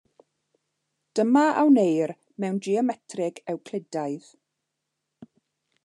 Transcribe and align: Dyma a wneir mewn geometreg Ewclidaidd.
Dyma 1.15 1.43
a 1.63 1.65
wneir 1.67 2.13
mewn 2.39 2.59
geometreg 2.65 3.43
Ewclidaidd. 3.53 4.31